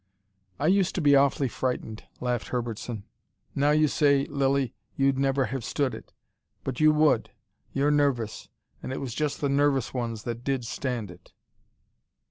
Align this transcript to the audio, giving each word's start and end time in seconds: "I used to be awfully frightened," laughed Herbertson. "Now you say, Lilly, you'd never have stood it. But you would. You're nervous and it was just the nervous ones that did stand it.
"I 0.57 0.65
used 0.65 0.95
to 0.95 1.01
be 1.01 1.15
awfully 1.15 1.47
frightened," 1.47 2.05
laughed 2.19 2.47
Herbertson. 2.47 3.03
"Now 3.53 3.69
you 3.69 3.87
say, 3.87 4.25
Lilly, 4.25 4.73
you'd 4.95 5.19
never 5.19 5.45
have 5.45 5.63
stood 5.63 5.93
it. 5.93 6.11
But 6.63 6.79
you 6.79 6.91
would. 6.91 7.29
You're 7.71 7.91
nervous 7.91 8.49
and 8.81 8.91
it 8.91 8.99
was 8.99 9.13
just 9.13 9.41
the 9.41 9.47
nervous 9.47 9.93
ones 9.93 10.23
that 10.23 10.43
did 10.43 10.65
stand 10.65 11.11
it. 11.11 11.33